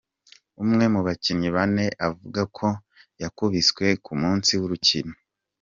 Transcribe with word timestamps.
Umwe 0.63 0.85
mu 0.93 1.01
bakinyi 1.07 1.49
bane 1.55 1.85
avuga 2.07 2.41
ko 2.57 2.67
yakubiswe 3.21 3.85
ku 4.03 4.11
musi 4.21 4.53
w'urukino. 4.59 5.13